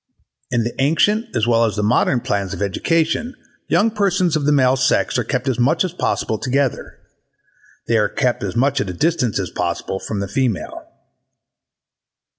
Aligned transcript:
In 0.49 0.63
the 0.63 0.73
antient 0.81 1.27
as 1.35 1.45
well 1.45 1.63
as 1.63 1.75
the 1.75 1.83
modern 1.83 2.21
plans 2.21 2.55
of 2.55 2.61
education 2.63 3.35
young 3.67 3.91
persons 3.91 4.35
of 4.35 4.45
the 4.47 4.51
male 4.51 4.75
sex 4.75 5.15
are 5.19 5.23
kept 5.23 5.47
as 5.47 5.59
much 5.59 5.83
as 5.85 5.93
possible 5.93 6.39
together: 6.39 6.97
they 7.87 7.97
are 7.99 8.09
kept 8.09 8.41
as 8.43 8.55
much 8.55 8.81
at 8.81 8.89
a 8.89 8.93
distance 8.93 9.37
as 9.39 9.51
possible 9.51 9.99
from 9.99 10.19
the 10.19 10.27
female. 10.27 10.87